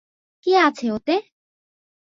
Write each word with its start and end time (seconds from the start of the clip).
কী 0.47 0.51
আছে 0.57 0.85
ওতে? 0.91 1.15